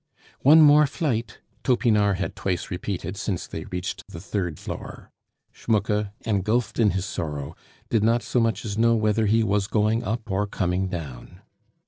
"One 0.39 0.61
more 0.61 0.87
flight!" 0.87 1.37
Topinard 1.63 2.15
had 2.17 2.35
twice 2.35 2.71
repeated 2.71 3.15
since 3.17 3.45
they 3.45 3.65
reached 3.65 4.03
the 4.07 4.19
third 4.19 4.57
floor. 4.57 5.11
Schmucke, 5.51 6.09
engulfed 6.21 6.79
in 6.79 6.89
his 6.97 7.05
sorrow, 7.05 7.55
did 7.89 8.03
not 8.03 8.23
so 8.23 8.39
much 8.39 8.65
as 8.65 8.79
know 8.79 8.95
whether 8.95 9.27
he 9.27 9.43
was 9.43 9.67
going 9.67 10.01
up 10.03 10.31
or 10.31 10.47
coming 10.47 10.87
down. 10.87 11.41